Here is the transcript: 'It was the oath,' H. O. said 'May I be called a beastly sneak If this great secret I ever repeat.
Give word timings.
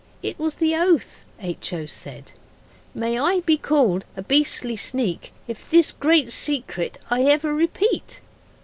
'It 0.23 0.39
was 0.39 0.55
the 0.55 0.75
oath,' 0.75 1.25
H. 1.39 1.71
O. 1.73 1.85
said 1.85 2.31
'May 2.95 3.19
I 3.19 3.41
be 3.41 3.55
called 3.55 4.03
a 4.17 4.23
beastly 4.23 4.75
sneak 4.75 5.31
If 5.47 5.69
this 5.69 5.91
great 5.91 6.31
secret 6.31 6.97
I 7.11 7.21
ever 7.25 7.53
repeat. 7.53 8.19